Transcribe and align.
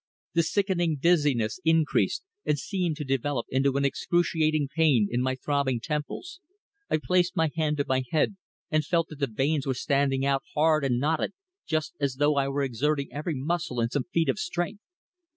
The 0.33 0.41
sickening 0.41 0.95
dizziness 0.97 1.59
increased, 1.63 2.23
and 2.43 2.57
seemed 2.57 2.95
to 2.95 3.03
develop 3.03 3.45
into 3.51 3.77
an 3.77 3.85
excruciating 3.85 4.69
pain 4.75 5.07
in 5.11 5.21
my 5.21 5.35
throbbing 5.35 5.79
temples. 5.79 6.39
I 6.89 6.97
placed 7.03 7.35
my 7.35 7.51
hand 7.55 7.77
to 7.77 7.85
my 7.87 8.01
head 8.09 8.35
and 8.71 8.83
felt 8.83 9.09
that 9.09 9.19
the 9.19 9.27
veins 9.27 9.67
were 9.67 9.75
standing 9.75 10.25
out 10.25 10.41
hard 10.55 10.83
and 10.83 10.99
knotted, 10.99 11.33
just 11.67 11.93
as 11.99 12.15
though 12.15 12.35
I 12.35 12.47
were 12.47 12.63
exerting 12.63 13.09
every 13.11 13.35
muscle 13.35 13.79
in 13.79 13.91
some 13.91 14.05
feat 14.11 14.27
of 14.27 14.39
strength. 14.39 14.81